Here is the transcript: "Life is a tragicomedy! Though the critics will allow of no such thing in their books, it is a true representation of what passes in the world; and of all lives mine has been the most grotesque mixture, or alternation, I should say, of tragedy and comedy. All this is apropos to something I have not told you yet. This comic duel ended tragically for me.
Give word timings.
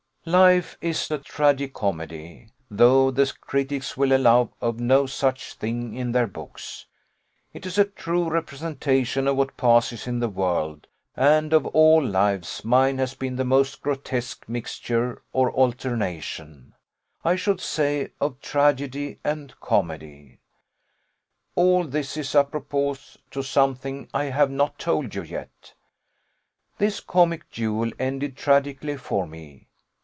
"Life 0.23 0.77
is 0.81 1.09
a 1.09 1.17
tragicomedy! 1.17 2.49
Though 2.69 3.09
the 3.09 3.33
critics 3.41 3.97
will 3.97 4.13
allow 4.15 4.51
of 4.61 4.79
no 4.79 5.07
such 5.07 5.55
thing 5.55 5.95
in 5.95 6.11
their 6.11 6.27
books, 6.27 6.85
it 7.53 7.65
is 7.65 7.79
a 7.79 7.85
true 7.85 8.29
representation 8.29 9.27
of 9.27 9.35
what 9.35 9.57
passes 9.57 10.05
in 10.05 10.19
the 10.19 10.29
world; 10.29 10.85
and 11.15 11.53
of 11.53 11.65
all 11.65 12.05
lives 12.05 12.63
mine 12.63 12.99
has 12.99 13.15
been 13.15 13.35
the 13.35 13.43
most 13.43 13.81
grotesque 13.81 14.47
mixture, 14.47 15.23
or 15.33 15.51
alternation, 15.53 16.75
I 17.25 17.35
should 17.35 17.59
say, 17.59 18.11
of 18.21 18.39
tragedy 18.41 19.17
and 19.23 19.59
comedy. 19.59 20.37
All 21.55 21.83
this 21.83 22.15
is 22.15 22.35
apropos 22.35 22.97
to 23.31 23.41
something 23.41 24.07
I 24.13 24.25
have 24.25 24.51
not 24.51 24.77
told 24.77 25.15
you 25.15 25.23
yet. 25.23 25.73
This 26.77 26.99
comic 26.99 27.49
duel 27.49 27.89
ended 27.97 28.37
tragically 28.37 28.97
for 28.97 29.25
me. 29.25 29.69